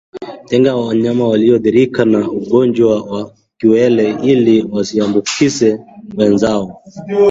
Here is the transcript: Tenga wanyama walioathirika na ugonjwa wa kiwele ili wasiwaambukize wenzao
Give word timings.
Tenga 0.45 0.75
wanyama 0.75 1.27
walioathirika 1.27 2.05
na 2.05 2.31
ugonjwa 2.31 3.01
wa 3.03 3.33
kiwele 3.59 4.17
ili 4.23 4.63
wasiwaambukize 4.63 5.79
wenzao 6.17 6.81